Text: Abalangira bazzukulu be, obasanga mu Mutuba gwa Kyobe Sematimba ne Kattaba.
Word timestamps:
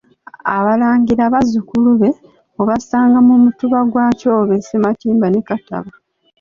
Abalangira 0.55 1.23
bazzukulu 1.33 1.89
be, 2.01 2.09
obasanga 2.61 3.17
mu 3.27 3.35
Mutuba 3.43 3.79
gwa 3.91 4.05
Kyobe 4.19 4.55
Sematimba 4.67 5.27
ne 5.29 5.41
Kattaba. 5.47 5.91